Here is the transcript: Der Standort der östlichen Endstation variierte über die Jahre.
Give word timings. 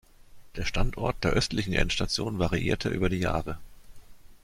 Der 0.55 0.65
Standort 0.65 1.23
der 1.23 1.29
östlichen 1.33 1.73
Endstation 1.73 2.39
variierte 2.39 2.89
über 2.89 3.07
die 3.07 3.19
Jahre. 3.19 3.59